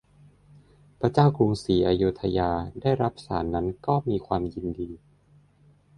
[0.99, 1.51] พระเจ้ากรุง
[1.87, 2.51] อโยธยา
[2.81, 4.89] ได้รับสาสน์นั้นก็มีความยินดี